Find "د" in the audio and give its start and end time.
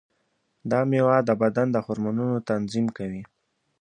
1.27-1.31, 1.71-1.77